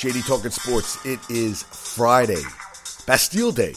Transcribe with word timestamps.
JD 0.00 0.26
Talking 0.26 0.50
Sports. 0.50 1.04
It 1.04 1.20
is 1.28 1.62
Friday, 1.62 2.42
Bastille 3.06 3.52
Day, 3.52 3.74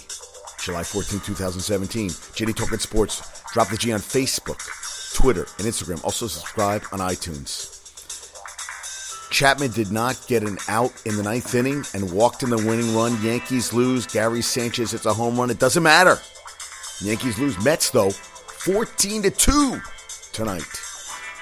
July 0.57 0.81
14, 0.81 1.19
2017. 1.19 2.09
JD 2.09 2.55
Talking 2.55 2.79
Sports. 2.79 3.43
Drop 3.51 3.67
the 3.67 3.75
G 3.75 3.91
on 3.91 3.99
Facebook, 3.99 4.57
Twitter, 5.13 5.45
and 5.59 5.67
Instagram. 5.67 6.01
Also 6.05 6.27
subscribe 6.27 6.83
on 6.93 6.99
iTunes. 6.99 7.71
Chapman 9.31 9.71
did 9.71 9.91
not 9.91 10.17
get 10.29 10.43
an 10.43 10.57
out 10.69 10.93
in 11.05 11.17
the 11.17 11.23
ninth 11.23 11.53
inning 11.55 11.83
and 11.93 12.09
walked 12.13 12.41
in 12.41 12.49
the 12.49 12.55
winning 12.55 12.95
run. 12.95 13.21
Yankees 13.21 13.73
lose. 13.73 14.07
Gary 14.07 14.41
Sanchez 14.41 14.91
hits 14.91 15.05
a 15.05 15.13
home 15.13 15.37
run. 15.37 15.49
It 15.49 15.59
doesn't 15.59 15.83
matter. 15.83 16.19
Yankees 17.01 17.37
lose. 17.37 17.61
Mets, 17.65 17.89
though, 17.89 18.11
14 18.11 19.23
to 19.23 19.29
2 19.29 19.81
tonight 20.31 20.81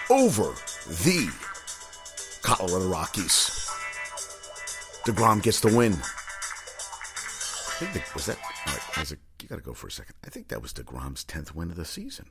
over 0.09 0.55
the 1.03 1.29
Colorado 2.41 2.89
Rockies. 2.89 3.60
DeGrom 5.05 5.41
gets 5.41 5.59
the 5.61 5.75
win. 5.75 5.93
I 5.93 7.85
think 7.85 8.13
was 8.13 8.27
that. 8.27 8.37
Isaac, 8.97 9.19
you 9.41 9.47
got 9.47 9.55
to 9.55 9.61
go 9.61 9.73
for 9.73 9.87
a 9.87 9.91
second. 9.91 10.15
I 10.23 10.29
think 10.29 10.49
that 10.49 10.61
was 10.61 10.73
DeGrom's 10.73 11.25
10th 11.25 11.55
win 11.55 11.71
of 11.71 11.77
the 11.77 11.85
season. 11.85 12.27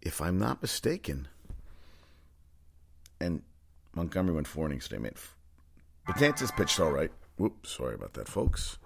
If 0.00 0.20
I'm 0.20 0.38
not 0.38 0.62
mistaken, 0.62 1.28
and 3.20 3.42
Montgomery 3.94 4.34
went 4.34 4.46
four 4.46 4.66
innings 4.66 4.88
today, 4.88 5.02
man. 5.02 5.14
Betances 6.06 6.54
pitched 6.56 6.78
all 6.80 6.92
right. 6.92 7.10
Whoops, 7.36 7.76
sorry 7.76 7.94
about 7.94 8.14
that, 8.14 8.28
folks. 8.28 8.78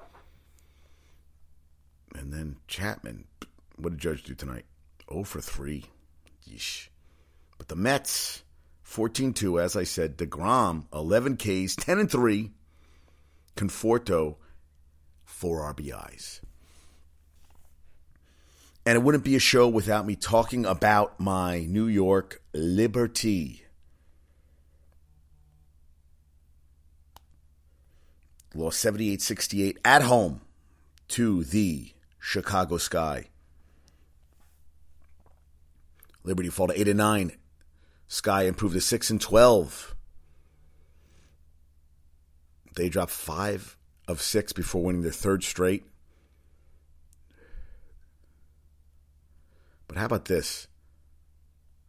And 2.15 2.33
then 2.33 2.57
Chapman, 2.67 3.25
what 3.77 3.91
did 3.91 3.99
Judge 3.99 4.23
do 4.23 4.35
tonight? 4.35 4.65
0 5.11 5.25
for 5.25 5.41
3. 5.41 5.85
Yeesh. 6.49 6.89
But 7.59 7.69
the 7.69 7.77
Mets, 7.77 8.43
14 8.87 9.35
2, 9.35 9.59
as 9.59 9.75
I 9.77 9.83
said. 9.83 10.17
DeGrom, 10.17 10.85
11 10.95 11.37
Ks, 11.37 11.75
10 11.75 11.99
and 11.99 12.11
3. 12.11 12.53
Conforto, 13.57 14.37
4 15.25 15.75
RBIs. 15.75 16.41
And 18.87 18.97
it 18.97 19.03
wouldn't 19.03 19.25
be 19.25 19.35
a 19.35 19.41
show 19.41 19.67
without 19.67 20.07
me 20.07 20.15
talking 20.15 20.65
about 20.65 21.19
my 21.19 21.67
New 21.69 21.89
York 21.89 22.41
Liberty. 22.55 23.65
Lost 28.55 28.81
78 28.81 29.21
68 29.21 29.79
at 29.85 30.03
home 30.03 30.43
to 31.09 31.43
the 31.43 31.93
Chicago 32.21 32.79
Sky. 32.79 33.31
Liberty 36.23 36.51
fall 36.51 36.69
to 36.69 36.81
8 36.81 36.89
and 36.89 36.99
9. 36.99 37.33
Sky 38.09 38.45
improved 38.45 38.75
to 38.75 38.81
6 38.81 39.11
and 39.11 39.21
12. 39.21 39.95
They 42.77 42.89
dropped 42.89 43.13
5 43.13 43.77
of 44.07 44.21
6 44.21 44.53
before 44.53 44.83
winning 44.83 45.03
their 45.03 45.11
third 45.11 45.43
straight. 45.43 45.85
But 49.89 49.97
how 49.99 50.07
about 50.07 50.27
this? 50.27 50.69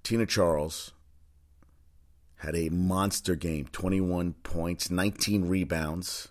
Tina 0.03 0.25
Charles 0.25 0.93
had 2.37 2.55
a 2.55 2.69
monster 2.69 3.35
game 3.35 3.67
21 3.71 4.33
points, 4.43 4.89
19 4.89 5.47
rebounds. 5.47 6.29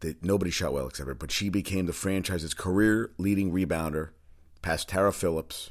That 0.00 0.22
nobody 0.24 0.50
shot 0.50 0.72
well 0.72 0.86
except 0.86 1.08
her, 1.08 1.14
but 1.14 1.30
she 1.30 1.48
became 1.48 1.86
the 1.86 1.92
franchise's 1.92 2.54
career 2.54 3.10
leading 3.18 3.52
rebounder, 3.52 4.10
past 4.62 4.88
Tari 4.88 5.12
Phillips. 5.12 5.70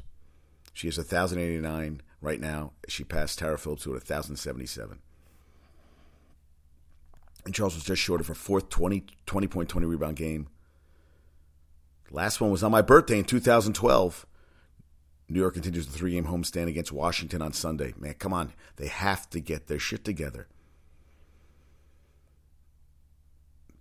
She 0.74 0.88
has 0.88 0.98
1,089 0.98 2.02
right 2.22 2.40
now. 2.40 2.74
She 2.88 3.04
passed 3.04 3.40
Tari 3.40 3.58
Phillips 3.58 3.84
who 3.84 3.92
with 3.92 4.10
1,077. 4.10 5.00
And 7.46 7.56
Charles 7.56 7.76
was 7.76 7.84
just 7.84 8.02
short 8.02 8.22
of 8.22 8.28
her 8.28 8.36
fourth 8.36 8.70
20, 8.70 9.06
20 9.26 9.48
point, 9.48 9.70
20 9.70 9.88
rebound 9.88 10.16
game. 10.18 10.48
Last 12.12 12.42
one 12.42 12.52
was 12.52 12.64
on 12.64 12.72
my 12.72 12.82
birthday 12.82 13.20
in 13.20 13.26
2012. 13.26 14.26
New 15.30 15.40
York 15.40 15.54
continues 15.54 15.86
the 15.86 15.98
three 15.98 16.12
game 16.12 16.26
homestand 16.26 16.68
against 16.68 16.92
Washington 16.92 17.42
on 17.42 17.54
Sunday. 17.54 17.94
Man, 17.98 18.16
come 18.16 18.34
on. 18.34 18.54
They 18.78 18.88
have 18.88 19.30
to 19.30 19.40
get 19.40 19.68
their 19.68 19.80
shit 19.80 20.04
together. 20.04 20.48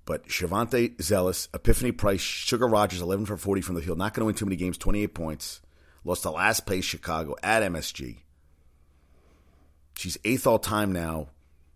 But 0.08 0.26
Shavonte 0.26 0.96
Zellous, 0.96 1.50
Epiphanny 1.50 1.94
Prince, 1.94 2.22
Sugar 2.22 2.66
Rodgers, 2.66 3.02
11 3.02 3.26
for 3.26 3.36
40 3.36 3.60
from 3.60 3.74
the 3.74 3.82
field. 3.82 3.98
Not 3.98 4.14
going 4.14 4.22
to 4.22 4.24
win 4.24 4.34
too 4.34 4.46
many 4.46 4.56
games, 4.56 4.78
28 4.78 5.08
points. 5.08 5.60
Lost 6.02 6.22
to 6.22 6.30
last 6.30 6.64
place 6.64 6.86
Chicago 6.86 7.34
at 7.42 7.62
MSG. 7.62 8.20
She's 9.98 10.16
eighth 10.24 10.46
all 10.46 10.58
time 10.58 10.92
now, 10.92 11.28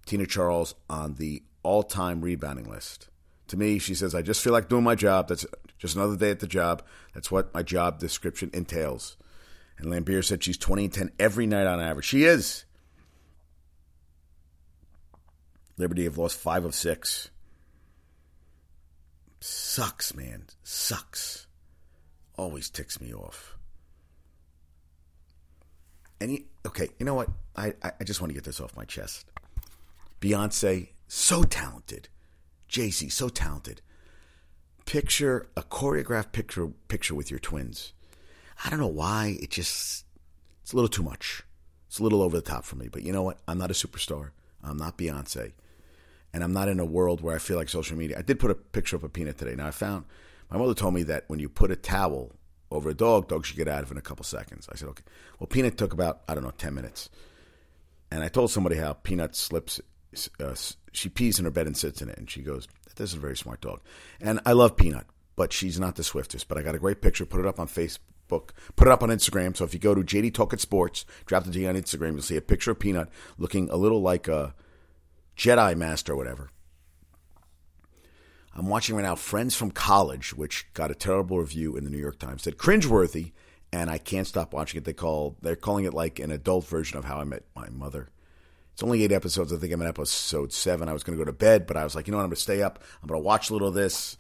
Tina 0.06 0.25
Charles, 0.25 0.75
on 0.88 1.16
the 1.16 1.43
all 1.62 1.82
time 1.82 2.22
rebounding 2.22 2.70
list. 2.70 3.10
To 3.48 3.59
me, 3.59 3.78
she 3.78 3.94
says, 3.94 4.15
I 4.15 4.22
just 4.22 4.41
feel 4.41 4.54
like 4.54 4.70
doing 4.70 4.84
my 4.84 4.94
job. 4.94 5.28
That's 5.28 5.44
just 5.78 5.94
another 5.94 6.16
day 6.16 6.31
at 6.31 6.41
the 6.41 6.47
job. 6.47 6.82
That's 7.12 7.31
what 7.31 7.53
my 7.53 7.62
job 7.62 7.99
description 7.99 8.49
entails. 8.54 9.19
And 9.76 9.93
Laimbeer 9.93 10.25
said 10.25 10.43
she's 10.43 10.56
20 10.56 10.84
and 10.84 10.94
10 10.94 11.12
every 11.19 11.47
night 11.47 11.66
on 11.66 11.82
average. 11.82 12.06
She 12.06 12.25
is. 12.25 12.64
Liberty 15.76 16.04
have 16.04 16.16
lost 16.16 16.38
five 16.38 16.64
of 16.64 16.75
six. 16.75 17.28
Sucks, 19.42 20.14
man. 20.14 20.44
Sucks. 20.62 21.48
Always 22.36 22.70
ticks 22.70 23.00
me 23.00 23.12
off. 23.12 23.56
He, 26.20 26.47
okay, 26.64 26.91
you 27.00 27.04
know 27.04 27.14
what? 27.14 27.28
I, 27.56 27.75
I 27.82 28.04
just 28.04 28.20
want 28.20 28.31
to 28.31 28.34
get 28.34 28.44
this 28.44 28.60
off 28.60 28.76
my 28.76 28.84
chest. 28.84 29.26
Beyonce, 30.20 30.91
so 31.08 31.42
talented. 31.42 32.08
Jay 32.69 32.91
Z, 32.91 33.08
so 33.08 33.28
talented. 33.28 33.82
Picture 34.86 35.48
a 35.56 35.62
choreographed 35.62 36.31
picture 36.31 36.69
picture 36.86 37.16
with 37.16 37.28
your 37.28 37.41
twins. 37.41 37.92
I 38.64 38.70
don't 38.70 38.78
know 38.78 38.86
why 38.86 39.38
it 39.41 39.50
just 39.50 40.04
it's 40.62 40.72
a 40.72 40.76
little 40.76 40.88
too 40.88 41.02
much. 41.02 41.42
It's 41.88 41.98
a 41.98 42.04
little 42.04 42.22
over 42.22 42.36
the 42.36 42.42
top 42.42 42.64
for 42.64 42.76
me. 42.76 42.86
But 42.86 43.02
you 43.02 43.12
know 43.12 43.22
what? 43.25 43.41
I'm 43.48 43.58
not 43.58 43.72
a 43.72 43.75
superstar. 43.75 44.31
I'm 44.62 44.76
not 44.76 44.97
Beyonce 44.97 45.52
and 46.32 46.43
I'm 46.43 46.53
not 46.53 46.69
in 46.69 46.81
a 46.81 46.84
world 46.84 47.20
where 47.20 47.34
I 47.34 47.38
feel 47.38 47.56
like 47.56 47.69
social 47.69 47.97
media. 47.97 48.19
I 48.19 48.22
did 48.22 48.38
put 48.38 48.50
a 48.50 48.54
picture 48.54 48.97
of 48.97 49.04
a 49.04 49.09
peanut 49.09 49.38
today. 49.38 49.54
Now 49.54 49.66
I 49.66 49.70
found 49.70 50.04
my 50.50 50.59
mother 50.59 50.75
told 50.75 50.94
me 50.94 51.03
that 51.04 51.25
when 51.28 51.38
you 51.38 51.48
put 51.48 51.70
a 51.70 51.76
towel 51.76 52.32
over 52.70 52.91
a 52.91 52.94
dog, 52.94 53.28
dog 53.28 53.47
should 53.47 53.56
get 53.56 53.69
out 53.69 53.82
of 53.82 53.91
it 53.91 53.93
in 53.93 53.98
a 53.98 54.03
couple 54.03 54.25
seconds. 54.25 54.69
I 54.70 54.76
said, 54.76 54.88
okay. 54.88 55.04
Well, 55.38 55.47
peanut 55.47 55.78
took 55.78 55.93
about 55.93 56.22
I 56.28 56.34
don't 56.34 56.44
know 56.44 56.53
ten 56.56 56.75
minutes, 56.75 57.10
and 58.10 58.22
I 58.22 58.28
told 58.28 58.50
somebody 58.50 58.76
how 58.76 58.93
peanut 58.93 59.34
slips. 59.34 59.81
Uh, 60.38 60.54
she 60.93 61.09
pees 61.09 61.38
in 61.38 61.47
her 61.47 61.50
bed 61.50 61.66
and 61.66 61.76
sits 61.76 62.03
in 62.03 62.10
it, 62.10 62.19
and 62.19 62.31
she 62.31 62.43
goes, 62.43 62.69
"This 62.97 63.10
is 63.10 63.16
a 63.16 63.20
very 63.20 63.37
smart 63.37 63.62
dog." 63.62 63.81
And 64.20 64.41
I 64.44 64.53
love 64.53 64.76
Peanut, 64.76 65.06
but 65.37 65.54
she's 65.54 65.81
not 65.81 65.97
the 65.97 66.04
swiftest. 66.04 66.49
But 66.49 66.59
I 66.59 66.62
got 66.62 66.75
a 66.75 66.78
great 66.78 67.00
picture. 67.00 67.25
Put 67.25 67.41
it 67.41 67.47
up 67.47 67.59
on 67.59 67.66
Facebook. 67.66 68.50
Put 68.76 68.88
it 68.88 68.93
up 68.93 69.03
on 69.03 69.09
Instagram. 69.09 69.56
So 69.56 69.64
if 69.64 69.72
you 69.72 69.81
go 69.81 69.94
to 69.94 70.03
JD 70.03 70.34
Talking 70.34 70.59
Sports, 70.59 71.06
drop 71.25 71.44
the 71.44 71.50
G 71.50 71.66
on 71.66 71.76
Instagram, 71.76 72.12
you'll 72.12 72.22
see 72.22 72.37
a 72.37 72.43
picture 72.43 72.72
of 72.72 72.78
Peanut 72.78 73.09
looking 73.38 73.70
a 73.70 73.76
little 73.76 74.03
like 74.03 74.28
a 74.28 74.54
Jedi 75.37 75.76
Master, 75.76 76.15
whatever. 76.15 76.50
I'm 78.54 78.66
watching 78.66 78.97
right 78.97 79.03
now 79.03 79.15
Friends 79.15 79.54
from 79.54 79.70
College, 79.70 80.34
which 80.34 80.66
got 80.75 80.91
a 80.91 80.94
terrible 80.94 81.38
review 81.38 81.76
in 81.76 81.84
the 81.84 81.91
New 81.91 81.98
York 81.98 82.19
Times. 82.19 82.43
Said 82.43 82.59
cringeworthy, 82.59 83.32
and 83.72 83.88
I 83.88 83.97
can't 83.98 84.26
stop 84.26 84.53
watching 84.53 84.78
it. 84.78 84.84
They 84.84 84.93
call 84.93 85.37
they're 85.41 85.56
calling 85.56 85.87
it 85.87 85.94
like 85.94 86.19
an 86.19 86.31
adult 86.31 86.66
version 86.66 86.98
of 86.98 87.04
How 87.04 87.19
I 87.19 87.25
Met 87.25 87.44
My 87.56 87.70
Mother. 87.70 88.10
It's 88.75 88.82
only 88.82 89.03
eight 89.04 89.12
episodes. 89.12 89.53
I 89.53 89.56
think 89.56 89.72
I'm 89.72 89.82
in 89.82 89.88
episode 89.88 90.53
seven. 90.53 90.88
I 90.88 90.93
was 90.93 91.03
going 91.03 91.16
to 91.16 91.25
go 91.25 91.31
to 91.31 91.37
bed, 91.37 91.66
but 91.66 91.76
I 91.76 91.84
was 91.84 91.94
like, 91.94 92.06
you 92.06 92.12
know 92.12 92.19
what? 92.19 92.25
I'm 92.25 92.31
going 92.31 92.37
to 92.37 92.43
stay 92.43 92.62
up. 92.62 92.82
I'm 93.03 93.09
going 93.09 93.20
to 93.20 93.25
watch 93.25 93.50
a 93.50 93.53
little 93.53 93.69
of 93.69 93.75
this. 93.75 94.16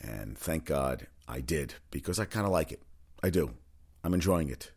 And 0.00 0.36
thank 0.36 0.66
God 0.66 1.06
I 1.26 1.40
did 1.40 1.74
because 1.90 2.18
I 2.18 2.26
kind 2.26 2.46
of 2.46 2.52
like 2.52 2.70
it. 2.70 2.82
I 3.22 3.30
do. 3.30 3.54
I'm 4.04 4.14
enjoying 4.14 4.50
it. 4.50 4.70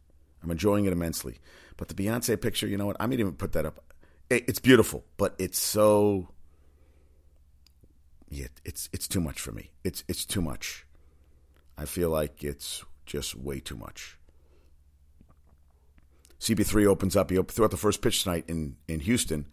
I'm 0.44 0.52
enjoying 0.52 0.86
it 0.86 0.94
immensely. 0.94 1.40
But 1.76 1.88
the 1.88 1.94
Beyonce 1.94 2.40
picture, 2.40 2.68
you 2.68 2.78
know 2.78 2.86
what? 2.86 2.98
I 3.00 3.06
may 3.08 3.16
even 3.16 3.34
put 3.34 3.54
that 3.54 3.66
up 3.66 3.84
it's 4.30 4.60
beautiful, 4.60 5.06
but 5.18 5.36
it's 5.38 5.60
so 5.60 6.30
yeah, 8.30 8.48
it's 8.66 8.90
it's 8.92 9.08
too 9.08 9.22
much 9.22 9.40
for 9.40 9.52
me. 9.52 9.72
It's 9.84 10.04
it's 10.08 10.26
too 10.26 10.42
much. 10.42 10.86
I 11.78 11.86
feel 11.86 12.10
like 12.10 12.44
it's 12.44 12.84
just 13.06 13.36
way 13.36 13.60
too 13.60 13.78
much. 13.78 14.18
CP3 16.40 16.86
opens 16.86 17.16
up. 17.16 17.30
He 17.30 17.42
threw 17.42 17.66
out 17.66 17.72
the 17.72 17.78
first 17.78 18.02
pitch 18.02 18.24
tonight 18.24 18.46
in, 18.48 18.76
in 18.88 19.00
Houston 19.02 19.48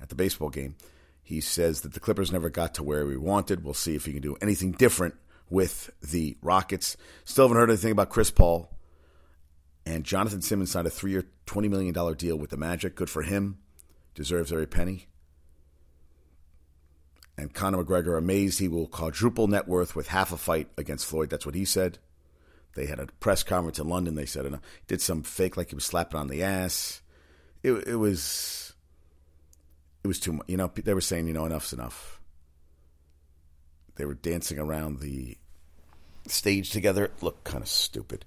at 0.00 0.10
the 0.10 0.14
baseball 0.14 0.50
game. 0.50 0.76
He 1.22 1.40
says 1.40 1.80
that 1.80 1.92
the 1.92 2.00
Clippers 2.00 2.30
never 2.32 2.50
got 2.50 2.74
to 2.74 2.82
where 2.82 3.06
we 3.06 3.16
wanted. 3.16 3.64
We'll 3.64 3.74
see 3.74 3.94
if 3.94 4.04
he 4.04 4.12
can 4.12 4.22
do 4.22 4.36
anything 4.40 4.72
different 4.72 5.14
with 5.48 5.90
the 6.00 6.36
Rockets. 6.42 6.96
Still 7.24 7.44
haven't 7.44 7.56
heard 7.56 7.70
anything 7.70 7.92
about 7.92 8.10
Chris 8.10 8.30
Paul. 8.30 8.70
And 9.86 10.04
Jonathan 10.04 10.42
Simmons 10.42 10.70
signed 10.70 10.86
a 10.86 10.90
three 10.90 11.12
year, 11.12 11.26
$20 11.46 11.68
million 11.68 12.14
deal 12.14 12.36
with 12.36 12.50
the 12.50 12.56
Magic. 12.56 12.94
Good 12.94 13.10
for 13.10 13.22
him 13.22 13.58
deserves 14.20 14.52
every 14.52 14.66
penny. 14.66 15.06
And 17.38 17.54
Conor 17.54 17.82
McGregor 17.82 18.18
amazed 18.18 18.58
he 18.58 18.68
will 18.68 18.86
quadruple 18.86 19.46
net 19.46 19.66
worth 19.66 19.96
with 19.96 20.08
half 20.08 20.30
a 20.30 20.36
fight 20.36 20.68
against 20.76 21.06
Floyd. 21.06 21.30
That's 21.30 21.46
what 21.46 21.54
he 21.54 21.64
said. 21.64 21.98
They 22.74 22.84
had 22.84 22.98
a 22.98 23.06
press 23.06 23.42
conference 23.42 23.78
in 23.78 23.88
London. 23.88 24.16
They 24.16 24.26
said, 24.26 24.44
and 24.44 24.60
did 24.86 25.00
some 25.00 25.22
fake 25.22 25.56
like 25.56 25.70
he 25.70 25.74
was 25.74 25.86
slapping 25.86 26.20
on 26.20 26.28
the 26.28 26.42
ass. 26.42 27.00
it, 27.62 27.72
it 27.72 27.96
was 27.96 28.74
it 30.04 30.06
was 30.06 30.20
too 30.20 30.34
much. 30.34 30.50
You 30.50 30.58
know, 30.58 30.70
they 30.74 30.92
were 30.92 31.00
saying, 31.00 31.28
you 31.28 31.32
know, 31.32 31.46
enough's 31.46 31.72
enough. 31.72 32.20
They 33.96 34.04
were 34.04 34.12
dancing 34.12 34.58
around 34.58 35.00
the 35.00 35.38
stage 36.26 36.68
together. 36.68 37.06
It 37.06 37.22
looked 37.22 37.44
kind 37.44 37.62
of 37.62 37.68
stupid. 37.68 38.26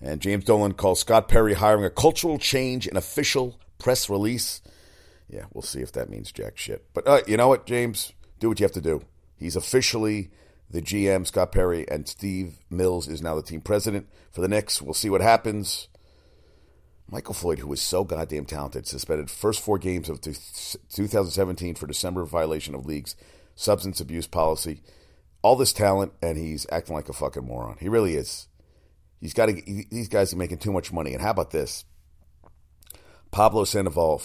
And 0.00 0.22
James 0.22 0.44
Dolan 0.44 0.72
calls 0.72 1.00
Scott 1.00 1.28
Perry 1.28 1.52
hiring 1.52 1.84
a 1.84 1.90
cultural 1.90 2.38
change 2.38 2.86
in 2.86 2.96
official 2.96 3.60
press 3.76 4.08
release. 4.08 4.62
Yeah, 5.28 5.44
we'll 5.52 5.62
see 5.62 5.80
if 5.80 5.92
that 5.92 6.08
means 6.08 6.32
jack 6.32 6.56
shit. 6.56 6.84
But 6.94 7.06
uh, 7.08 7.20
you 7.26 7.36
know 7.36 7.48
what, 7.48 7.66
James? 7.66 8.12
Do 8.38 8.48
what 8.48 8.60
you 8.60 8.64
have 8.64 8.72
to 8.72 8.80
do. 8.80 9.02
He's 9.36 9.56
officially 9.56 10.30
the 10.70 10.82
GM, 10.82 11.26
Scott 11.26 11.52
Perry, 11.52 11.88
and 11.88 12.08
Steve 12.08 12.58
Mills 12.70 13.08
is 13.08 13.22
now 13.22 13.34
the 13.34 13.42
team 13.42 13.60
president 13.60 14.08
for 14.30 14.40
the 14.40 14.48
Knicks. 14.48 14.82
We'll 14.82 14.94
see 14.94 15.10
what 15.10 15.20
happens. 15.20 15.88
Michael 17.08 17.34
Floyd, 17.34 17.60
who 17.60 17.68
was 17.68 17.80
so 17.80 18.02
goddamn 18.02 18.46
talented, 18.46 18.86
suspended 18.86 19.30
first 19.30 19.60
four 19.60 19.78
games 19.78 20.08
of 20.08 20.20
2017 20.20 21.76
for 21.76 21.86
December 21.86 22.24
violation 22.24 22.74
of 22.74 22.84
league's 22.84 23.14
substance 23.54 24.00
abuse 24.00 24.26
policy. 24.26 24.82
All 25.42 25.54
this 25.54 25.72
talent, 25.72 26.12
and 26.20 26.36
he's 26.36 26.66
acting 26.72 26.96
like 26.96 27.08
a 27.08 27.12
fucking 27.12 27.46
moron. 27.46 27.76
He 27.78 27.88
really 27.88 28.16
is. 28.16 28.48
He's 29.20 29.34
got 29.34 29.46
to. 29.46 29.52
These 29.54 30.08
guys 30.08 30.32
are 30.32 30.36
making 30.36 30.58
too 30.58 30.72
much 30.72 30.92
money. 30.92 31.12
And 31.12 31.22
how 31.22 31.30
about 31.30 31.52
this? 31.52 31.84
Pablo 33.30 33.64
Sandoval, 33.64 34.22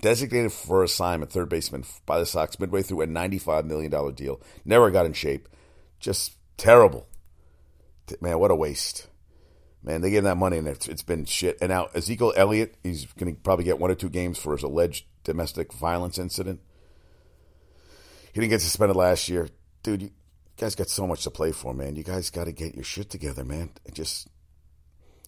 designated 0.00 0.52
for 0.52 0.82
assignment 0.82 1.32
third 1.32 1.48
baseman 1.48 1.84
by 2.06 2.18
the 2.18 2.26
Sox 2.26 2.58
midway 2.58 2.82
through 2.82 3.02
a 3.02 3.06
$95 3.06 3.64
million 3.64 4.14
deal, 4.14 4.40
never 4.64 4.90
got 4.90 5.06
in 5.06 5.12
shape. 5.12 5.48
Just 5.98 6.34
terrible. 6.56 7.06
Man, 8.20 8.38
what 8.38 8.50
a 8.50 8.56
waste. 8.56 9.08
Man, 9.82 10.00
they 10.00 10.10
gave 10.10 10.18
him 10.18 10.24
that 10.24 10.36
money 10.36 10.58
and 10.58 10.68
it's, 10.68 10.88
it's 10.88 11.02
been 11.02 11.24
shit. 11.24 11.58
And 11.60 11.70
now 11.70 11.88
Ezekiel 11.94 12.32
Elliott, 12.36 12.76
he's 12.82 13.06
going 13.12 13.34
to 13.34 13.40
probably 13.40 13.64
get 13.64 13.78
one 13.78 13.90
or 13.90 13.94
two 13.94 14.08
games 14.10 14.38
for 14.38 14.52
his 14.52 14.62
alleged 14.62 15.06
domestic 15.24 15.72
violence 15.72 16.18
incident. 16.18 16.60
He 18.32 18.40
didn't 18.40 18.50
get 18.50 18.60
suspended 18.60 18.96
last 18.96 19.28
year. 19.28 19.48
Dude, 19.82 20.02
you 20.02 20.10
guys 20.56 20.74
got 20.74 20.88
so 20.88 21.06
much 21.06 21.24
to 21.24 21.30
play 21.30 21.52
for, 21.52 21.72
man. 21.72 21.96
You 21.96 22.04
guys 22.04 22.30
got 22.30 22.44
to 22.44 22.52
get 22.52 22.74
your 22.74 22.84
shit 22.84 23.10
together, 23.10 23.44
man. 23.44 23.70
And 23.86 23.94
just 23.94 24.28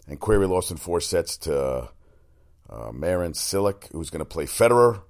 and 0.07 0.21
Querrey 0.21 0.49
lost 0.49 0.71
in 0.71 0.77
four 0.77 1.01
sets 1.01 1.37
to 1.39 1.59
uh, 1.59 1.87
uh, 2.73 2.93
Marin 2.93 3.33
Cilic, 3.33 3.91
who's 3.93 4.11
going 4.11 4.21
to 4.21 4.25
play 4.25 4.47
Federer 4.47 5.03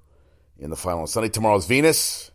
in 0.59 0.71
the 0.71 0.77
final 0.77 1.01
on 1.01 1.07
Sunday. 1.07 1.29
Tomorrow's 1.29 1.67
Venus. 1.67 2.31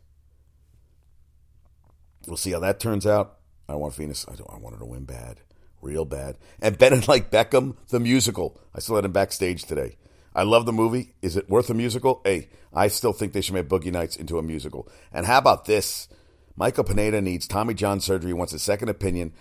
We'll 2.25 2.37
see 2.37 2.51
how 2.51 2.59
that 2.59 2.79
turns 2.79 3.05
out. 3.05 3.37
I 3.69 3.75
want 3.75 3.95
Venus. 3.95 4.25
I, 4.27 4.33
I 4.53 4.57
want 4.57 4.75
her 4.75 4.79
to 4.79 4.85
win 4.85 5.05
bad, 5.05 5.41
real 5.81 6.05
bad. 6.05 6.37
And 6.61 6.77
Bend 6.77 6.95
It 6.95 7.07
Like 7.07 7.31
Beckham, 7.31 7.75
the 7.89 7.99
musical. 7.99 8.59
I 8.73 8.79
saw 8.79 8.95
that 8.95 9.05
in 9.05 9.11
backstage 9.11 9.63
today. 9.63 9.97
I 10.33 10.43
love 10.43 10.65
the 10.65 10.73
movie. 10.73 11.13
Is 11.21 11.35
it 11.35 11.49
worth 11.49 11.69
a 11.69 11.73
musical? 11.73 12.21
Hey, 12.23 12.49
I 12.73 12.89
still 12.89 13.13
think 13.13 13.33
they 13.33 13.41
should 13.41 13.55
make 13.55 13.67
Boogie 13.67 13.91
Nights 13.91 14.15
into 14.15 14.37
a 14.37 14.43
musical. 14.43 14.87
And 15.11 15.25
how 15.25 15.39
about 15.39 15.65
this? 15.65 16.07
Michael 16.55 16.83
Pineda 16.83 17.21
needs 17.21 17.47
Tommy 17.47 17.73
John 17.73 17.99
surgery. 17.99 18.29
He 18.29 18.33
wants 18.33 18.53
a 18.53 18.59
second 18.59 18.89
opinion 18.89 19.33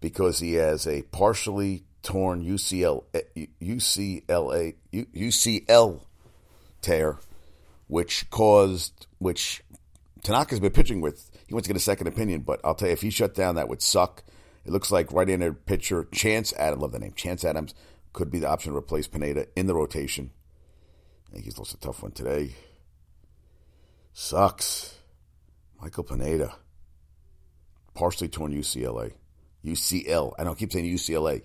because 0.00 0.38
he 0.38 0.54
has 0.54 0.86
a 0.86 1.02
partially 1.02 1.84
torn 2.04 2.44
UCL, 2.44 3.04
UCLA, 3.60 4.74
UCL 4.92 6.00
tear, 6.80 7.18
which 7.88 8.30
caused, 8.30 9.06
which 9.18 9.62
Tanaka's 10.22 10.60
been 10.60 10.70
pitching 10.70 11.00
with. 11.00 11.30
He 11.48 11.54
wants 11.54 11.66
to 11.66 11.72
get 11.72 11.76
a 11.76 11.84
second 11.84 12.06
opinion, 12.06 12.42
but 12.42 12.60
I'll 12.62 12.74
tell 12.74 12.88
you, 12.88 12.92
if 12.92 13.02
he 13.02 13.10
shut 13.10 13.34
down, 13.34 13.56
that 13.56 13.68
would 13.68 13.82
suck. 13.82 14.22
It 14.64 14.70
looks 14.70 14.92
like 14.92 15.12
right-handed 15.12 15.66
pitcher 15.66 16.06
Chance 16.12 16.52
Adams, 16.54 16.82
love 16.82 16.92
the 16.92 16.98
name, 16.98 17.12
Chance 17.14 17.44
Adams, 17.44 17.74
could 18.12 18.30
be 18.30 18.38
the 18.38 18.48
option 18.48 18.72
to 18.72 18.78
replace 18.78 19.08
Pineda 19.08 19.46
in 19.56 19.66
the 19.66 19.74
rotation. 19.74 20.30
I 21.28 21.32
think 21.32 21.44
he's 21.44 21.58
lost 21.58 21.74
a 21.74 21.80
tough 21.80 22.02
one 22.02 22.12
today. 22.12 22.54
Sucks. 24.12 24.94
Michael 25.80 26.04
Pineda. 26.04 26.54
Partially 27.94 28.28
torn 28.28 28.52
UCLA. 28.52 29.12
UCL. 29.64 30.34
I 30.38 30.44
don't 30.44 30.58
keep 30.58 30.72
saying 30.72 30.84
UCLA. 30.84 31.42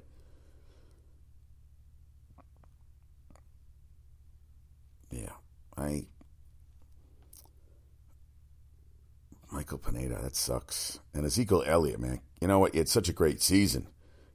Yeah, 5.12 5.32
I. 5.78 6.06
Michael 9.70 9.92
Pineda, 9.92 10.20
that 10.24 10.36
sucks. 10.36 11.00
And 11.14 11.28
Ezekiel 11.28 11.64
Elliott, 11.64 12.00
man. 12.00 12.22
You 12.42 12.48
know 12.48 12.58
what? 12.58 12.74
Had 12.74 12.90
such 12.90 13.08
a 13.08 13.14
great 13.14 13.40
season. 13.40 13.88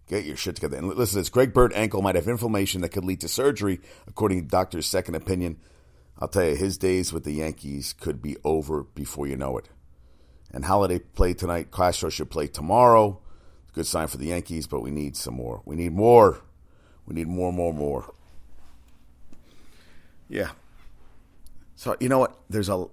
Get 0.06 0.24
your 0.24 0.36
shit 0.36 0.54
together. 0.54 0.76
And 0.76 0.86
listen, 0.86 1.18
this 1.18 1.28
Greg 1.28 1.52
Bird 1.52 1.72
ankle 1.72 2.02
might 2.02 2.14
have 2.14 2.28
inflammation 2.28 2.82
that 2.82 2.90
could 2.90 3.04
lead 3.04 3.20
to 3.22 3.26
surgery, 3.26 3.80
according 4.06 4.42
to 4.42 4.46
doctor's 4.46 4.86
second 4.86 5.16
opinion. 5.16 5.58
I'll 6.20 6.28
tell 6.28 6.44
you, 6.44 6.54
his 6.54 6.78
days 6.78 7.12
with 7.12 7.24
the 7.24 7.32
Yankees 7.32 7.94
could 7.98 8.22
be 8.22 8.36
over 8.44 8.84
before 8.84 9.26
you 9.26 9.36
know 9.36 9.58
it. 9.58 9.68
And 10.52 10.66
Holliday 10.66 11.00
played 11.00 11.38
tonight. 11.38 11.72
Castro 11.72 12.10
should 12.10 12.30
play 12.30 12.46
tomorrow. 12.46 13.20
Good 13.72 13.88
sign 13.88 14.06
for 14.06 14.18
the 14.18 14.26
Yankees, 14.26 14.68
but 14.68 14.82
we 14.82 14.92
need 14.92 15.16
some 15.16 15.34
more. 15.34 15.62
We 15.64 15.74
need 15.74 15.94
more. 15.94 16.42
We 17.06 17.16
need 17.16 17.26
more, 17.26 17.52
more, 17.52 17.74
more. 17.74 18.14
Yeah, 20.28 20.50
so 21.76 21.96
you 22.00 22.08
know 22.08 22.18
what? 22.18 22.38
There's 22.48 22.68
a. 22.68 22.86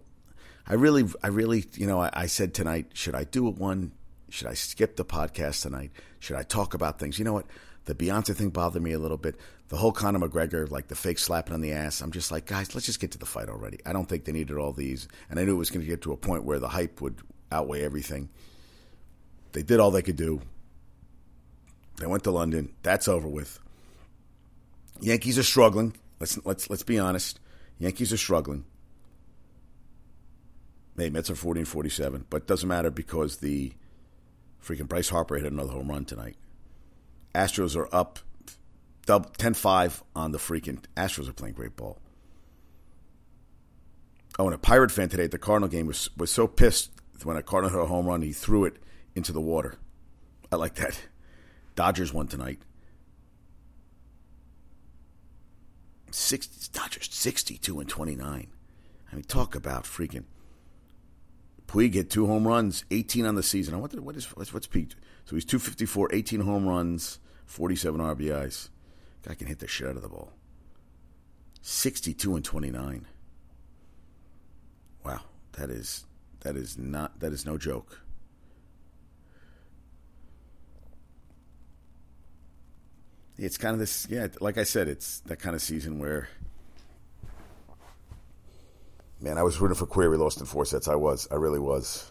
I 0.72 0.76
really, 0.76 1.04
I 1.22 1.28
really, 1.28 1.66
you 1.74 1.86
know, 1.86 2.00
I, 2.00 2.10
I 2.14 2.26
said 2.28 2.54
tonight, 2.54 2.92
should 2.94 3.14
I 3.14 3.26
do 3.26 3.44
one? 3.44 3.92
Should 4.30 4.48
I 4.48 4.54
skip 4.54 4.96
the 4.96 5.04
podcast 5.04 5.64
tonight? 5.64 5.92
Should 6.20 6.38
I 6.38 6.44
talk 6.44 6.74
about 6.74 6.98
things? 6.98 7.20
You 7.20 7.26
know 7.26 7.34
what? 7.34 7.46
The 7.84 7.94
Beyonce 7.94 8.34
thing 8.34 8.52
bothered 8.52 8.82
me 8.82 8.94
a 8.94 9.00
little 9.00 9.18
bit. 9.18 9.36
The 9.68 9.76
whole 9.76 9.92
Conor 9.92 10.20
McGregor, 10.20 10.72
like 10.72 10.88
the 10.88 10.96
fake 10.96 11.20
slapping 11.20 11.54
on 11.54 11.60
the 11.60 11.74
ass. 11.74 12.00
I'm 12.00 12.12
just 12.12 12.32
like, 12.32 12.46
guys, 12.46 12.74
let's 12.74 12.86
just 12.86 13.02
get 13.02 13.12
to 13.12 13.18
the 13.18 13.26
fight 13.26 13.50
already. 13.50 13.80
I 13.86 13.92
don't 13.92 14.08
think 14.08 14.24
they 14.24 14.32
needed 14.32 14.56
all 14.56 14.72
these, 14.72 15.10
and 15.30 15.38
I 15.38 15.44
knew 15.44 15.56
it 15.56 15.58
was 15.58 15.72
going 15.72 15.82
to 15.82 15.90
get 15.90 16.04
to 16.04 16.14
a 16.14 16.18
point 16.18 16.46
where 16.46 16.60
the 16.60 16.70
hype 16.70 17.02
would 17.02 17.20
outweigh 17.52 17.82
everything. 17.82 18.30
They 19.52 19.64
did 19.64 19.82
all 19.82 19.92
they 19.92 20.02
could 20.02 20.16
do. 20.16 20.40
They 21.98 22.08
went 22.08 22.24
to 22.24 22.32
London. 22.32 22.72
That's 22.82 23.10
over 23.10 23.28
with. 23.28 23.60
Yankees 25.02 25.38
are 25.38 25.44
struggling. 25.44 25.98
Let's 26.22 26.40
let's 26.46 26.70
let's 26.70 26.84
be 26.84 26.98
honest. 26.98 27.42
Yankees 27.78 28.14
are 28.14 28.18
struggling. 28.18 28.64
Hey, 31.02 31.10
Mets 31.10 31.32
are 31.32 31.36
40 31.36 31.62
and 31.62 31.68
47, 31.68 32.26
but 32.30 32.44
it 32.44 32.48
doesn't 32.48 32.70
matter 32.70 32.92
because 32.92 33.38
the 33.38 33.74
freaking 34.64 34.88
Bryce 34.88 35.10
Harper 35.10 35.38
hit 35.38 35.52
another 35.52 35.72
home 35.72 35.90
run 35.90 36.06
tonight. 36.06 36.36
Astros 37.34 37.76
are 37.76 37.90
up 37.92 38.20
10 39.08 39.56
5 39.56 40.04
on 40.16 40.32
the 40.32 40.38
freaking. 40.38 40.84
Astros 40.96 41.28
are 41.28 41.34
playing 41.34 41.56
great 41.56 41.76
ball. 41.76 41.98
Oh, 44.38 44.46
and 44.46 44.54
a 44.54 44.60
Pirate 44.60 44.92
fan 44.92 45.10
today 45.10 45.24
at 45.24 45.32
the 45.32 45.40
Cardinal 45.40 45.70
game 45.70 45.88
was, 45.88 46.12
was 46.18 46.30
so 46.30 46.46
pissed 46.46 46.92
when 47.24 47.36
a 47.36 47.42
Cardinal 47.42 47.76
hit 47.76 47.84
a 47.84 47.88
home 47.88 48.06
run, 48.06 48.22
he 48.22 48.32
threw 48.32 48.66
it 48.66 48.76
into 49.16 49.32
the 49.32 49.42
water. 49.42 49.80
I 50.52 50.56
like 50.56 50.76
that. 50.76 51.02
Dodgers 51.76 52.14
won 52.14 52.28
tonight. 52.28 52.60
Six, 56.12 56.46
Dodgers 56.68 57.10
62 57.12 57.80
and 57.80 57.90
29. 57.90 58.48
I 59.12 59.16
mean, 59.16 59.24
talk 59.24 59.56
about 59.56 59.86
freaking 59.86 60.26
Puig 61.72 61.94
hit 61.94 62.10
two 62.10 62.28
home 62.28 62.46
runs, 62.46 62.84
18 62.92 63.26
on 63.26 63.36
the 63.36 63.44
season. 63.44 63.74
I 63.74 63.78
wonder 63.78 64.02
what 64.02 64.18
is 64.18 64.26
what's, 64.36 64.54
what's 64.54 64.68
Pete? 64.68 64.94
So 65.24 65.38
he's 65.38 65.46
254, 65.46 66.14
18 66.14 66.42
home 66.42 66.68
runs, 66.68 67.20
47 67.46 68.02
RBIs. 68.02 68.68
Guy 69.24 69.36
can 69.36 69.48
hit 69.48 69.60
the 69.60 69.70
shit 69.70 69.88
out 69.88 69.96
of 69.96 70.02
the 70.02 70.10
ball. 70.10 70.34
62 71.62 72.36
and 72.36 72.44
29. 72.44 73.08
Wow, 75.06 75.22
that 75.54 75.70
is 75.70 76.06
that 76.42 76.58
is 76.58 76.78
not 76.78 77.22
that 77.22 77.32
is 77.32 77.46
no 77.46 77.58
joke. 77.58 78.02
It's 83.38 83.58
kind 83.58 83.74
of 83.74 83.80
this, 83.80 84.08
yeah. 84.10 84.28
Like 84.42 84.58
I 84.58 84.64
said, 84.64 84.90
it's 84.90 85.22
that 85.22 85.40
kind 85.40 85.56
of 85.56 85.62
season 85.62 86.00
where 86.00 86.28
Man, 89.22 89.38
I 89.38 89.44
was 89.44 89.62
rooting 89.62 89.76
for 89.76 89.86
Querrey 89.86 90.18
lost 90.18 90.40
in 90.40 90.48
four 90.48 90.66
sets. 90.66 90.88
I 90.88 90.96
was. 90.96 91.28
I 91.30 91.36
really 91.36 91.60
was. 91.60 92.10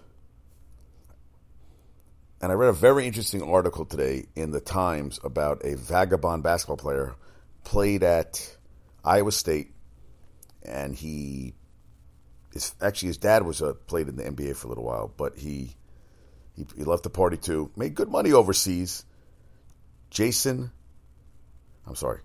And 2.40 2.52
I 2.52 2.54
read 2.54 2.68
a 2.68 2.72
very 2.72 3.04
interesting 3.04 3.42
article 3.42 3.84
today 3.84 4.26
in 4.36 4.52
the 4.52 4.60
Times 4.60 5.18
about 5.24 5.64
a 5.64 5.74
vagabond 5.74 6.44
basketball 6.44 6.76
player 6.76 7.16
played 7.64 8.04
at 8.04 8.56
Iowa 9.04 9.32
State, 9.32 9.74
and 10.62 10.94
he 10.94 11.54
is 12.54 12.76
actually 12.80 13.08
his 13.08 13.18
dad 13.18 13.44
was 13.44 13.60
a 13.60 13.74
played 13.74 14.08
in 14.08 14.14
the 14.14 14.22
NBA 14.22 14.54
for 14.54 14.68
a 14.68 14.70
little 14.70 14.84
while, 14.84 15.12
but 15.14 15.36
he 15.36 15.74
he, 16.56 16.64
he 16.76 16.84
left 16.84 17.02
the 17.02 17.10
party 17.10 17.36
too. 17.36 17.72
Made 17.74 17.96
good 17.96 18.08
money 18.08 18.32
overseas. 18.32 19.04
Jason, 20.10 20.70
I'm 21.86 21.96
sorry, 21.96 22.20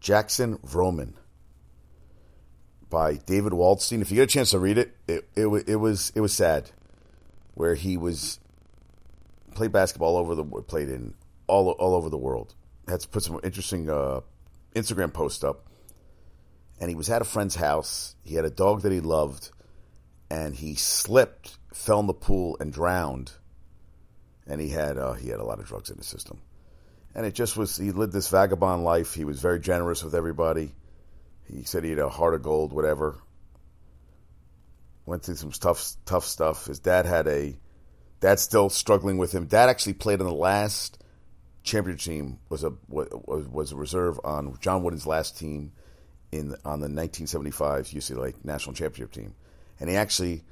Jackson 0.00 0.56
Vroman 0.58 1.12
by 2.90 3.14
David 3.14 3.52
Waldstein. 3.52 4.00
If 4.00 4.10
you 4.10 4.16
get 4.16 4.24
a 4.24 4.26
chance 4.26 4.50
to 4.50 4.58
read 4.58 4.78
it, 4.78 4.96
it 5.08 5.28
it, 5.34 5.68
it 5.68 5.76
was 5.76 6.12
it 6.14 6.20
was 6.20 6.32
sad, 6.32 6.70
where 7.54 7.74
he 7.74 7.96
was 7.96 8.38
played 9.54 9.72
basketball 9.72 10.16
all 10.16 10.20
over 10.20 10.34
the 10.34 10.44
played 10.62 10.88
in 10.88 11.14
all 11.46 11.70
all 11.70 11.94
over 11.94 12.08
the 12.08 12.18
world. 12.18 12.54
Had 12.88 13.00
to 13.00 13.08
put 13.08 13.22
some 13.22 13.40
interesting 13.42 13.88
uh, 13.88 14.20
Instagram 14.74 15.12
post 15.12 15.44
up, 15.44 15.66
and 16.80 16.90
he 16.90 16.94
was 16.94 17.08
at 17.10 17.22
a 17.22 17.24
friend's 17.24 17.54
house. 17.54 18.14
He 18.22 18.34
had 18.34 18.44
a 18.44 18.50
dog 18.50 18.82
that 18.82 18.92
he 18.92 19.00
loved, 19.00 19.50
and 20.30 20.54
he 20.54 20.74
slipped, 20.74 21.56
fell 21.72 22.00
in 22.00 22.06
the 22.06 22.14
pool, 22.14 22.56
and 22.60 22.72
drowned. 22.72 23.32
And 24.46 24.60
he 24.60 24.68
had 24.68 24.98
uh, 24.98 25.14
he 25.14 25.30
had 25.30 25.40
a 25.40 25.44
lot 25.44 25.58
of 25.58 25.66
drugs 25.66 25.90
in 25.90 25.96
his 25.96 26.06
system, 26.06 26.40
and 27.14 27.24
it 27.24 27.34
just 27.34 27.56
was. 27.56 27.76
He 27.78 27.92
lived 27.92 28.12
this 28.12 28.28
vagabond 28.28 28.84
life. 28.84 29.14
He 29.14 29.24
was 29.24 29.40
very 29.40 29.58
generous 29.58 30.04
with 30.04 30.14
everybody. 30.14 30.74
He 31.44 31.64
said 31.64 31.84
he 31.84 31.90
had 31.90 31.98
a 31.98 32.08
heart 32.08 32.34
of 32.34 32.42
gold, 32.42 32.72
whatever. 32.72 33.18
Went 35.06 35.22
through 35.22 35.36
some 35.36 35.50
tough 35.50 35.92
tough 36.06 36.24
stuff. 36.24 36.66
His 36.66 36.78
dad 36.78 37.06
had 37.06 37.28
a 37.28 37.56
dad's 38.20 38.42
still 38.42 38.70
struggling 38.70 39.18
with 39.18 39.32
him. 39.32 39.46
Dad 39.46 39.68
actually 39.68 39.94
played 39.94 40.20
in 40.20 40.26
the 40.26 40.32
last 40.32 40.98
championship 41.62 42.12
team 42.12 42.38
was 42.48 42.64
a 42.64 42.72
was, 42.88 43.08
was 43.48 43.72
a 43.72 43.76
reserve 43.76 44.18
on 44.24 44.56
John 44.60 44.82
Wooden's 44.82 45.06
last 45.06 45.38
team 45.38 45.72
in 46.32 46.52
on 46.64 46.80
the 46.80 46.88
1975 46.88 47.88
UCLA 47.88 48.34
national 48.42 48.74
championship 48.74 49.12
team, 49.12 49.34
and 49.78 49.90
he 49.90 49.96
actually 49.96 50.42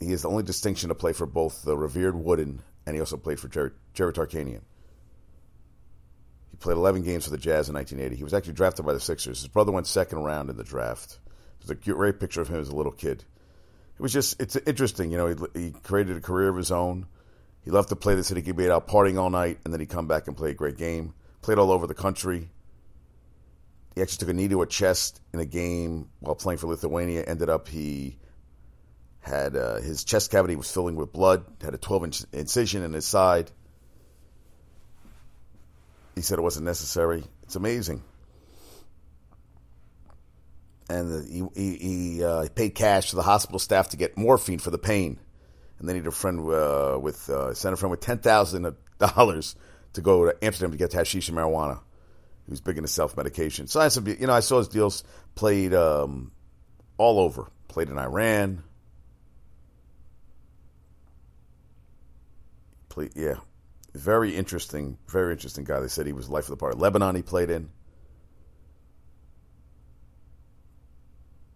he 0.00 0.12
is 0.12 0.22
the 0.22 0.28
only 0.28 0.44
distinction 0.44 0.88
to 0.88 0.94
play 0.94 1.12
for 1.12 1.26
both 1.26 1.62
the 1.62 1.76
revered 1.76 2.14
Wooden 2.14 2.62
and 2.86 2.94
he 2.94 3.00
also 3.00 3.16
played 3.16 3.40
for 3.40 3.48
Jerry, 3.48 3.70
Jerry 3.94 4.12
Tarkanian. 4.12 4.60
He 6.54 6.58
played 6.58 6.76
11 6.76 7.02
games 7.02 7.24
for 7.24 7.32
the 7.32 7.36
Jazz 7.36 7.68
in 7.68 7.74
1980. 7.74 8.14
He 8.14 8.22
was 8.22 8.32
actually 8.32 8.52
drafted 8.52 8.86
by 8.86 8.92
the 8.92 9.00
Sixers. 9.00 9.40
His 9.40 9.48
brother 9.48 9.72
went 9.72 9.88
second 9.88 10.20
round 10.20 10.50
in 10.50 10.56
the 10.56 10.62
draft. 10.62 11.18
There's 11.58 11.70
a 11.70 11.74
great 11.74 12.20
picture 12.20 12.40
of 12.40 12.46
him 12.46 12.60
as 12.60 12.68
a 12.68 12.76
little 12.76 12.92
kid. 12.92 13.24
It 13.98 14.00
was 14.00 14.12
just 14.12 14.40
it's 14.40 14.54
interesting, 14.54 15.10
you 15.10 15.16
know. 15.16 15.26
He, 15.26 15.60
he 15.60 15.70
created 15.72 16.16
a 16.16 16.20
career 16.20 16.48
of 16.48 16.56
his 16.56 16.70
own. 16.70 17.06
He 17.64 17.72
loved 17.72 17.88
to 17.88 17.96
play 17.96 18.14
the 18.14 18.22
city. 18.22 18.40
He'd 18.40 18.56
be 18.56 18.70
out 18.70 18.86
partying 18.86 19.18
all 19.18 19.30
night, 19.30 19.58
and 19.64 19.74
then 19.74 19.80
he'd 19.80 19.88
come 19.88 20.06
back 20.06 20.28
and 20.28 20.36
play 20.36 20.50
a 20.50 20.54
great 20.54 20.76
game. 20.76 21.14
Played 21.42 21.58
all 21.58 21.72
over 21.72 21.88
the 21.88 21.94
country. 21.94 22.50
He 23.96 24.02
actually 24.02 24.18
took 24.18 24.28
a 24.28 24.34
knee 24.34 24.46
to 24.46 24.62
a 24.62 24.66
chest 24.66 25.20
in 25.32 25.40
a 25.40 25.44
game 25.44 26.08
while 26.20 26.36
playing 26.36 26.58
for 26.58 26.68
Lithuania. 26.68 27.24
Ended 27.24 27.48
up 27.48 27.66
he 27.66 28.16
had 29.18 29.56
uh, 29.56 29.80
his 29.80 30.04
chest 30.04 30.30
cavity 30.30 30.54
was 30.54 30.70
filling 30.70 30.94
with 30.94 31.12
blood. 31.12 31.44
Had 31.60 31.74
a 31.74 31.78
12 31.78 32.04
inch 32.04 32.22
incision 32.32 32.84
in 32.84 32.92
his 32.92 33.08
side. 33.08 33.50
He 36.14 36.22
said 36.22 36.38
it 36.38 36.42
wasn't 36.42 36.64
necessary. 36.66 37.24
It's 37.42 37.56
amazing. 37.56 38.02
And 40.88 41.26
he 41.28 41.42
he, 41.54 41.76
he, 41.76 42.24
uh, 42.24 42.46
paid 42.54 42.74
cash 42.74 43.10
to 43.10 43.16
the 43.16 43.22
hospital 43.22 43.58
staff 43.58 43.88
to 43.90 43.96
get 43.96 44.18
morphine 44.18 44.58
for 44.58 44.70
the 44.70 44.78
pain, 44.78 45.18
and 45.78 45.88
then 45.88 45.96
he 45.96 46.00
had 46.00 46.06
a 46.06 46.12
friend 46.12 46.40
uh, 46.40 46.98
with 47.00 47.28
uh, 47.30 47.54
sent 47.54 47.72
a 47.72 47.76
friend 47.76 47.90
with 47.90 48.00
ten 48.00 48.18
thousand 48.18 48.76
dollars 48.98 49.56
to 49.94 50.02
go 50.02 50.26
to 50.26 50.44
Amsterdam 50.44 50.72
to 50.72 50.76
get 50.76 50.92
hashish 50.92 51.28
and 51.28 51.38
marijuana. 51.38 51.80
He 52.46 52.50
was 52.50 52.60
big 52.60 52.76
into 52.76 52.88
self 52.88 53.16
medication. 53.16 53.66
So 53.66 53.80
I 53.80 53.88
said, 53.88 54.06
you 54.06 54.26
know, 54.26 54.34
I 54.34 54.40
saw 54.40 54.58
his 54.58 54.68
deals 54.68 55.04
played 55.34 55.72
um, 55.72 56.32
all 56.98 57.18
over. 57.18 57.50
Played 57.68 57.88
in 57.88 57.98
Iran. 57.98 58.62
Played, 62.90 63.12
yeah, 63.16 63.36
very 63.94 64.34
interesting, 64.34 64.98
very 65.08 65.32
interesting 65.32 65.64
guy. 65.64 65.80
They 65.80 65.88
said 65.88 66.06
he 66.06 66.12
was 66.12 66.28
life 66.28 66.44
of 66.44 66.50
the 66.50 66.56
party. 66.56 66.78
Lebanon 66.78 67.14
he 67.14 67.22
played 67.22 67.50
in. 67.50 67.70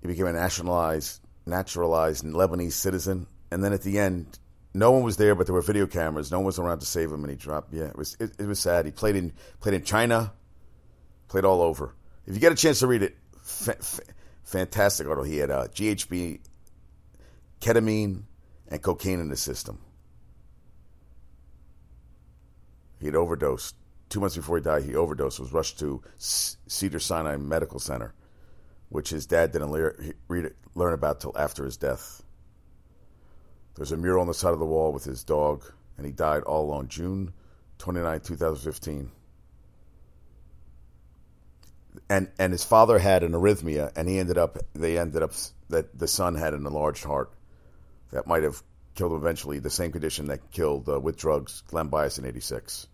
He 0.01 0.07
became 0.07 0.27
a 0.27 0.33
nationalized, 0.33 1.21
naturalized 1.47 2.25
Lebanese 2.25 2.73
citizen, 2.73 3.27
and 3.51 3.65
then 3.65 3.73
at 3.73 3.83
the 3.83 3.99
end, 3.99 4.39
no 4.73 4.93
one 4.93 5.03
was 5.03 5.17
there, 5.17 5.35
but 5.35 5.47
there 5.47 5.55
were 5.55 5.63
video 5.63 5.87
cameras. 5.87 6.31
No 6.31 6.39
one 6.39 6.47
was 6.47 6.59
around 6.59 6.79
to 6.81 6.87
save 6.87 7.11
him, 7.11 7.25
and 7.25 7.31
he 7.31 7.37
dropped. 7.37 7.73
Yeah, 7.73 7.87
it 7.87 7.97
was 7.97 8.17
it, 8.21 8.33
it 8.39 8.47
was 8.47 8.61
sad. 8.61 8.85
He 8.85 8.93
played 8.93 9.17
in 9.17 9.33
played 9.61 9.75
in 9.75 9.83
China, 9.83 10.33
played 11.27 11.45
all 11.45 11.61
over. 11.63 11.95
If 12.27 12.35
you 12.35 12.41
get 12.41 12.53
a 12.53 12.55
chance 12.55 12.79
to 12.81 12.87
read 12.87 13.03
it, 13.03 13.17
fa- 13.43 13.77
fa- 13.81 14.03
fantastic 14.45 15.09
article. 15.09 15.25
He 15.25 15.39
had 15.39 15.51
uh, 15.51 15.67
GHB, 15.69 16.41
ketamine, 17.61 18.23
and 18.69 18.83
cocaine 18.83 19.21
in 19.21 19.31
his 19.31 19.41
system. 19.41 19.81
He 22.99 23.07
had 23.07 23.15
overdosed. 23.15 23.77
Two 24.09 24.21
months 24.21 24.37
before 24.37 24.57
he 24.57 24.63
died, 24.63 24.85
he 24.85 24.95
overdosed. 24.95 25.39
Was 25.39 25.53
rushed 25.53 25.79
to 25.81 26.03
Cedar 26.17 26.99
Sinai 26.99 27.37
Medical 27.37 27.79
Center, 27.79 28.15
which 28.89 29.11
his 29.11 29.27
dad 29.27 29.53
didn't 29.53 29.71
read, 30.29 30.55
learn 30.75 30.95
about 30.95 31.21
till 31.21 31.37
after 31.37 31.65
his 31.65 31.77
death. 31.77 32.23
There's 33.75 33.93
a 33.93 33.97
mural 33.97 34.23
on 34.23 34.27
the 34.27 34.35
side 34.35 34.55
of 34.55 34.59
the 34.59 34.67
wall 34.67 34.93
with 34.93 35.05
his 35.05 35.23
dog, 35.23 35.65
and 35.97 36.07
he 36.07 36.13
died 36.13 36.43
all 36.43 36.65
alone, 36.65 36.89
June 36.89 37.33
29, 37.79 38.21
2015 38.21 39.11
and 42.09 42.31
and 42.39 42.53
his 42.53 42.65
father 42.65 42.99
had 42.99 43.23
an 43.23 43.33
arrhythmia, 43.33 43.93
and 43.97 44.09
he 44.09 44.19
ended 44.19 44.39
up 44.39 44.59
they 44.75 44.99
ended 44.99 45.23
up 45.23 45.33
that 45.69 45.99
the 45.99 46.09
son 46.09 46.35
had 46.35 46.55
an 46.55 46.67
enlarged 46.67 47.05
heart 47.05 47.33
that 48.11 48.27
might 48.27 48.43
have 48.43 48.63
killed 48.99 49.13
him 49.13 49.19
eventually. 49.19 49.59
The 49.59 49.71
same 49.71 49.93
condition 49.93 50.27
that 50.27 50.51
killed 50.51 50.89
uh, 50.89 51.01
with 51.01 51.17
drugs 51.17 51.63
Len 51.73 51.89
Bias 51.89 52.19
in 52.19 52.27
'86. 52.27 52.89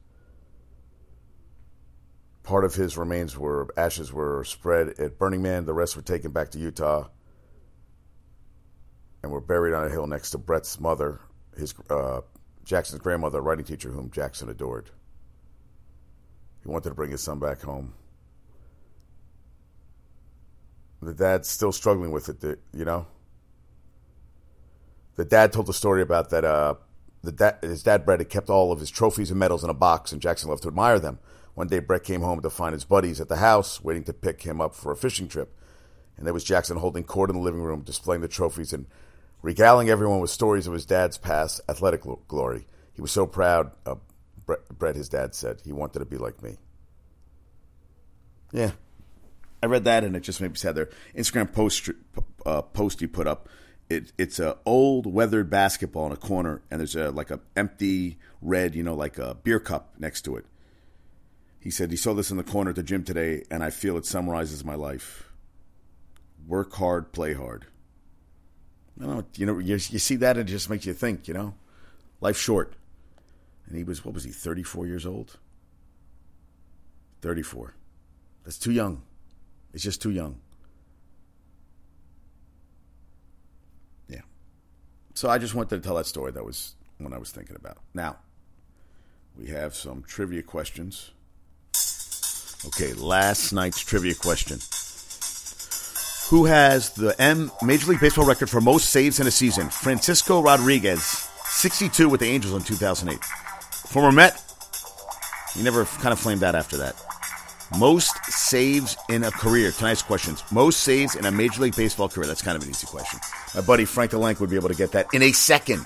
Part 2.43 2.65
of 2.65 2.75
his 2.75 2.97
remains 2.99 3.37
were 3.37 3.69
ashes 3.77 4.13
were 4.13 4.45
spread 4.45 5.01
at 5.01 5.19
Burning 5.19 5.43
Man. 5.43 5.65
The 5.65 5.73
rest 5.73 5.97
were 5.97 6.03
taken 6.03 6.31
back 6.31 6.51
to 6.51 6.59
Utah 6.59 7.09
and 9.23 9.33
were 9.33 9.41
buried 9.41 9.73
on 9.73 9.87
a 9.87 9.91
hill 9.91 10.07
next 10.07 10.31
to 10.33 10.39
Brett's 10.39 10.79
mother, 10.79 11.21
his 11.57 11.75
uh, 11.89 12.21
Jackson's 12.65 13.01
grandmother, 13.01 13.39
a 13.39 13.43
writing 13.43 13.65
teacher 13.65 13.91
whom 13.91 14.11
Jackson 14.11 14.51
adored. 14.51 14.91
He 16.63 16.69
wanted 16.69 16.91
to 16.91 16.95
bring 16.95 17.11
his 17.11 17.23
son 17.23 17.39
back 17.39 17.63
home 17.63 17.95
the 21.05 21.15
dad's 21.15 21.49
still 21.49 21.73
struggling 21.73 22.11
with 22.11 22.29
it. 22.45 22.61
You 22.73 22.85
know, 22.85 23.07
the 25.17 25.25
dad 25.25 25.53
told 25.53 25.67
the 25.67 25.75
story 25.75 26.03
about 26.03 26.31
that. 26.31 26.45
Uh, 26.45 26.75
his 27.63 27.83
dad 27.83 28.05
Brett 28.05 28.21
had 28.21 28.29
kept 28.29 28.51
all 28.51 28.71
of 28.71 28.81
his 28.81 28.91
trophies 28.91 29.31
and 29.31 29.41
medals 29.41 29.65
in 29.65 29.71
a 29.71 29.75
box, 29.75 30.13
and 30.13 30.21
Jackson 30.21 30.51
loved 30.51 30.63
to 30.63 30.69
admire 30.69 30.99
them. 30.99 31.19
One 31.55 31.69
day, 31.69 31.79
Brett 31.79 32.05
came 32.05 32.21
home 32.21 32.43
to 32.43 32.51
find 32.51 32.75
his 32.75 32.85
buddies 32.85 33.21
at 33.21 33.29
the 33.29 33.37
house 33.37 33.83
waiting 33.83 34.05
to 34.05 34.13
pick 34.13 34.43
him 34.43 34.61
up 34.61 34.75
for 34.75 34.93
a 34.93 34.97
fishing 34.97 35.29
trip, 35.29 35.57
and 36.17 36.27
there 36.27 36.35
was 36.35 36.45
Jackson 36.45 36.77
holding 36.77 37.05
court 37.05 37.31
in 37.31 37.37
the 37.37 37.43
living 37.43 37.63
room, 37.63 37.81
displaying 37.81 38.21
the 38.21 38.29
trophies 38.29 38.73
and 38.73 38.87
regaling 39.41 39.89
everyone 39.89 40.21
with 40.21 40.31
stories 40.31 40.67
of 40.67 40.73
his 40.73 40.85
dad's 40.85 41.17
past 41.17 41.61
athletic 41.69 42.03
glory. 42.29 42.67
He 42.93 43.01
was 43.01 43.13
so 43.13 43.27
proud. 43.27 43.73
Uh, 43.87 43.97
Brett, 44.47 44.97
his 44.97 45.09
dad 45.09 45.35
said, 45.35 45.63
he 45.65 45.73
wanted 45.73 46.01
to 46.01 46.05
be 46.05 46.19
like 46.19 46.43
me. 46.43 46.57
Yeah, 48.53 48.73
I 49.63 49.67
read 49.67 49.85
that 49.85 50.05
and 50.05 50.15
it 50.15 50.21
just 50.21 50.41
made 50.41 50.51
me 50.51 50.57
sad. 50.57 50.75
Their 50.75 50.91
Instagram 51.17 51.53
post 51.53 51.89
uh, 52.45 52.63
post 52.63 53.01
you 53.01 53.09
put 53.09 53.27
up. 53.27 53.49
It, 53.89 54.13
it's 54.17 54.39
a 54.39 54.57
old 54.65 55.07
weathered 55.07 55.51
basketball 55.51 56.07
in 56.07 56.13
a 56.13 56.17
corner, 56.17 56.63
and 56.71 56.81
there's 56.81 56.97
a 56.97 57.11
like 57.11 57.31
a 57.31 57.41
empty 57.55 58.19
red, 58.41 58.75
you 58.75 58.83
know, 58.83 58.95
like 58.95 59.19
a 59.19 59.35
beer 59.35 59.61
cup 59.61 59.95
next 59.99 60.23
to 60.23 60.37
it. 60.37 60.47
He 61.61 61.71
said 61.71 61.91
he 61.91 61.97
saw 61.97 62.15
this 62.15 62.31
in 62.31 62.37
the 62.37 62.45
corner 62.45 62.71
at 62.71 62.77
the 62.77 62.83
gym 62.83 63.05
today, 63.05 63.45
and 63.51 63.63
I 63.63 63.71
feel 63.71 63.97
it 63.97 64.07
summarizes 64.07 64.65
my 64.65 64.75
life. 64.75 65.31
Work 66.47 66.75
hard, 66.75 67.13
play 67.13 67.33
hard. 67.33 67.67
I 69.01 69.07
know, 69.07 69.25
you 69.37 69.47
know, 69.47 69.59
you, 69.59 69.75
you 69.75 69.99
see 69.99 70.17
that 70.17 70.37
and 70.37 70.49
it 70.49 70.53
just 70.53 70.71
makes 70.71 70.87
you 70.87 70.95
think, 70.95 71.27
you 71.27 71.35
know, 71.35 71.55
life's 72.21 72.39
short. 72.39 72.75
And 73.67 73.77
he 73.77 73.83
was, 73.83 74.05
what 74.05 74.15
was 74.15 74.25
he, 74.25 74.31
34 74.31 74.87
years 74.87 75.07
old? 75.07 75.39
34. 77.23 77.75
That's 78.45 78.59
too 78.59 78.73
young. 78.73 79.03
It's 79.73 79.83
just 79.83 80.03
too 80.03 80.11
young. 80.11 80.41
So 85.15 85.31
I 85.31 85.39
just 85.39 85.55
wanted 85.55 85.71
to 85.77 85.87
tell 85.87 85.97
that 85.97 86.07
story. 86.07 86.33
That 86.33 86.45
was 86.45 86.75
what 86.99 87.13
I 87.13 87.19
was 87.19 87.31
thinking 87.31 87.57
about. 87.57 87.79
Now, 87.95 88.19
we 89.39 89.47
have 89.47 89.75
some 89.75 90.03
trivia 90.07 90.43
questions. 90.43 91.13
Okay, 92.67 92.93
last 92.95 93.53
night's 93.53 93.81
trivia 93.81 94.15
question. 94.15 94.59
Who 96.31 96.47
has 96.47 96.91
the 96.91 97.15
M 97.21 97.53
Major 97.63 97.91
League 97.91 98.01
Baseball 98.01 98.27
record 98.27 98.49
for 98.49 98.61
most 98.61 98.89
saves 98.89 99.21
in 99.21 99.27
a 99.27 99.31
season? 99.31 99.69
Francisco 99.69 100.43
Rodriguez, 100.43 101.03
62 101.47 102.09
with 102.09 102.21
the 102.21 102.27
Angels 102.27 102.55
in 102.55 102.63
2008. 102.63 103.23
Former 103.89 104.11
Met, 104.11 104.43
he 105.55 105.63
never 105.63 105.85
kind 105.85 106.13
of 106.13 106.19
flamed 106.19 106.43
out 106.43 106.55
after 106.55 106.79
that. 106.79 106.97
Most 107.79 108.17
saves 108.27 108.97
in 109.09 109.25
a 109.25 109.31
career. 109.31 109.71
Tonight's 109.71 110.03
questions. 110.03 110.43
Most 110.51 110.81
saves 110.81 111.15
in 111.15 111.25
a 111.27 111.31
Major 111.31 111.63
League 111.63 111.77
Baseball 111.77 112.09
career. 112.09 112.27
That's 112.27 112.43
kind 112.43 112.57
of 112.57 112.63
an 112.63 112.71
easy 112.71 112.87
question. 112.87 113.21
My 113.55 113.61
buddy 113.61 113.85
Frank 113.85 114.11
DeLank 114.11 114.41
would 114.41 114.51
be 114.51 114.57
able 114.57 114.69
to 114.69 114.75
get 114.75 114.93
that 114.93 115.07
in 115.13 115.23
a 115.23 115.33
second. 115.33 115.85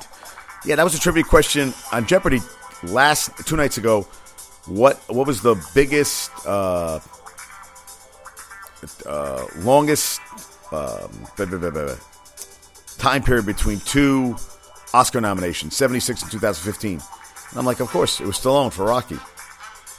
Yeah, 0.65 0.77
that 0.77 0.85
was 0.85 0.95
a 0.95 1.01
trivia 1.01 1.23
question 1.23 1.73
on 1.93 2.07
Jeopardy 2.07 2.41
last 2.83 3.31
two 3.47 3.57
nights 3.57 3.79
ago. 3.79 4.03
What 4.67 4.97
what 5.09 5.27
was 5.27 5.43
the 5.43 5.55
biggest, 5.75 6.31
uh, 6.47 7.01
uh, 9.07 9.47
longest 9.59 10.21
um, 10.73 11.11
time 12.99 13.23
period 13.23 13.47
between 13.47 13.81
two 13.81 14.37
Oscar 14.93 15.21
nominations, 15.21 15.77
76 15.77 16.23
and 16.23 16.31
2015? 16.33 17.01
And 17.51 17.59
I'm 17.59 17.65
like, 17.65 17.81
of 17.81 17.89
course, 17.89 18.21
it 18.21 18.27
was 18.27 18.37
Stallone 18.37 18.73
for 18.73 18.85
Rocky. 18.85 19.19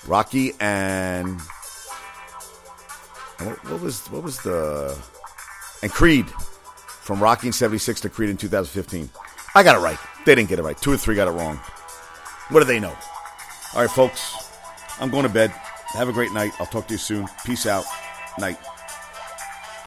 Rocky 0.07 0.53
and 0.59 1.39
What, 3.39 3.63
what 3.69 3.81
was 3.81 4.07
what 4.11 4.23
was 4.23 4.39
the 4.39 4.97
and 5.81 5.91
Creed 5.91 6.25
from 7.01 7.21
Rocking 7.21 7.51
'76 7.51 8.01
to 8.01 8.09
Creed 8.09 8.29
in 8.29 8.37
2015? 8.37 9.09
I 9.55 9.63
got 9.63 9.75
it 9.75 9.79
right. 9.79 9.97
They 10.25 10.35
didn't 10.35 10.49
get 10.49 10.59
it 10.59 10.63
right. 10.63 10.77
Two 10.77 10.91
or 10.91 10.97
three 10.97 11.15
got 11.15 11.27
it 11.27 11.31
wrong. 11.31 11.57
What 12.49 12.59
do 12.59 12.65
they 12.65 12.79
know? 12.79 12.95
All 13.73 13.81
right, 13.81 13.89
folks. 13.89 14.35
I'm 14.99 15.09
going 15.09 15.23
to 15.23 15.29
bed. 15.29 15.51
Have 15.93 16.09
a 16.09 16.13
great 16.13 16.31
night. 16.33 16.51
I'll 16.59 16.67
talk 16.67 16.87
to 16.87 16.93
you 16.93 16.97
soon. 16.97 17.27
Peace 17.45 17.65
out. 17.65 17.85
Night. 18.37 18.57